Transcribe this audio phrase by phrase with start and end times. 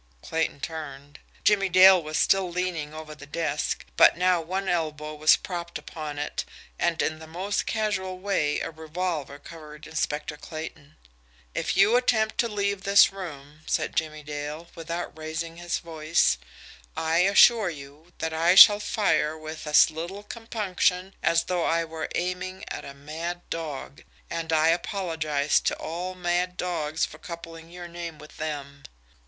[0.23, 1.19] Clayton turned.
[1.43, 6.17] Jimmie Dale was still leaning over the desk, but now one elbow was propped upon
[6.17, 6.43] it,
[6.79, 10.95] and in the most casual way a revolver covered Inspector Clayton.
[11.53, 16.39] "If you attempt to leave this room," said Jimmie Dale, without raising his voice,
[16.97, 22.09] "I assure you that I shall fire with as little compunction as though I were
[22.15, 27.87] aiming at a mad dog and I apologise to all mad dogs for coupling your
[27.87, 28.81] name with them."